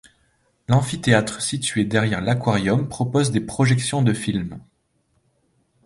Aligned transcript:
L'amphithéâtre 0.67 1.43
situé 1.43 1.85
derrière 1.85 2.21
l’aquarium 2.21 2.89
propose 2.89 3.29
des 3.29 3.39
projections 3.39 4.01
de 4.01 4.13
films. 4.13 4.59